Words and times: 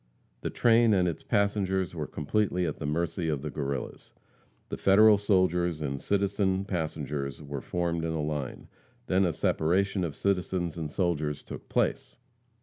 The 0.41 0.49
train 0.49 0.95
and 0.95 1.07
its 1.07 1.21
passengers 1.21 1.93
were 1.93 2.07
completely 2.07 2.65
at 2.65 2.77
the 2.77 2.87
mercy 2.87 3.29
of 3.29 3.43
the 3.43 3.51
Guerrillas. 3.51 4.13
The 4.69 4.77
Federal 4.77 5.19
soldiers 5.19 5.79
and 5.79 6.01
citizen 6.01 6.65
passengers 6.65 7.39
were 7.43 7.61
formed 7.61 8.03
in 8.03 8.13
a 8.13 8.19
line. 8.23 8.67
Then 9.05 9.25
a 9.25 9.31
separation 9.31 10.03
of 10.03 10.15
citizens 10.15 10.75
and 10.75 10.89
soldiers 10.89 11.43
took 11.43 11.69
place. 11.69 12.17